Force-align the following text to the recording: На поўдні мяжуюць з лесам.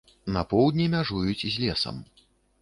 На 0.35 0.41
поўдні 0.53 0.87
мяжуюць 0.95 1.47
з 1.53 1.53
лесам. 1.65 2.01